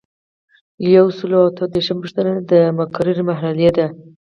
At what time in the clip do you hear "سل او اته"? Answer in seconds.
1.17-1.63